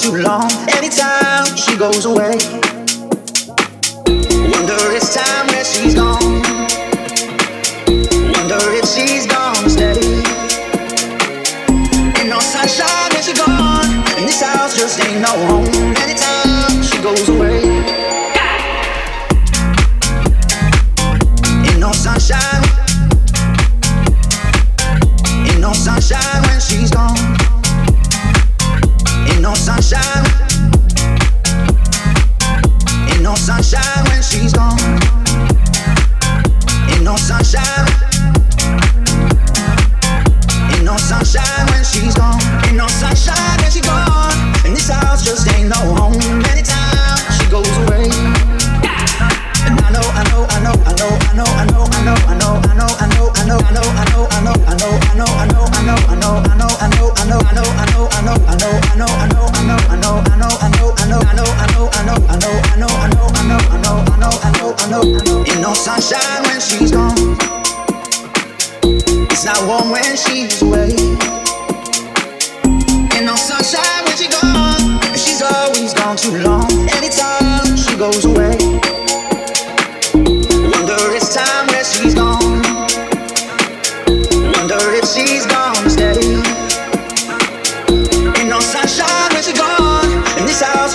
too 0.00 0.16
long. 0.16 0.50
Anytime 0.70 1.56
she 1.56 1.76
goes 1.76 2.06
away. 2.06 2.69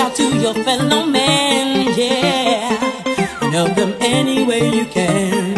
out 0.00 0.14
to 0.16 0.24
your 0.38 0.54
fellow 0.54 1.04
man, 1.04 1.92
yeah. 1.98 3.02
And 3.42 3.52
help 3.52 3.74
them 3.74 3.94
any 4.00 4.44
way 4.44 4.74
you 4.74 4.86
can. 4.86 5.49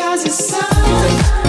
cause 0.00 0.24
it's 0.24 0.48
so 0.48 1.39